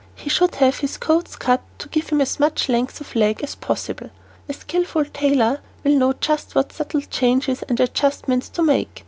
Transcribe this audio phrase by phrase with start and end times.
[0.15, 3.53] He should have his coats cut to give him as much length of leg as
[3.53, 4.09] possible.
[4.49, 8.99] A skilful tailor will know just what subtle changes and adjustments to make.